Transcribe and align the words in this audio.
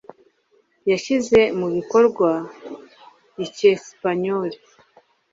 Yishyize 0.87 1.39
mu 1.59 1.67
bikorwa 1.75 2.29
icyesipanyoli. 3.45 4.57